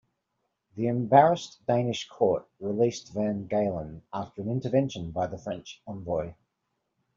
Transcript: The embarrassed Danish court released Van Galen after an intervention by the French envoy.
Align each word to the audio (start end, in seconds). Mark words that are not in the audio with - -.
The 0.75 0.87
embarrassed 0.87 1.59
Danish 1.67 2.07
court 2.09 2.47
released 2.59 3.13
Van 3.13 3.45
Galen 3.45 4.01
after 4.11 4.41
an 4.41 4.49
intervention 4.49 5.11
by 5.11 5.27
the 5.27 5.37
French 5.37 5.79
envoy. 5.85 6.33